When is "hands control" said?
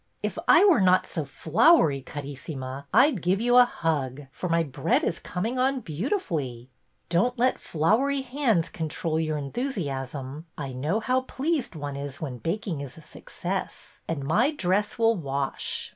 8.21-9.19